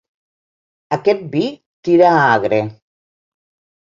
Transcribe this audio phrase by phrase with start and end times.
[0.95, 1.43] Aquest vi
[1.89, 2.59] tira a agre.